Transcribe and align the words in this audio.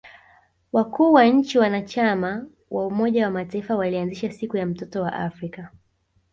Wakuu 0.73 1.13
wa 1.13 1.25
nchi 1.25 1.59
wanachama 1.59 2.45
wa 2.71 2.87
umoja 2.87 3.25
wa 3.25 3.31
mataifa 3.31 3.75
walianzisha 3.75 4.31
siku 4.31 4.57
ya 4.57 4.65
mtoto 4.65 5.01
wa 5.01 5.13
Afrika 5.13 5.71